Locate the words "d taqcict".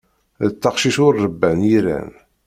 0.47-0.97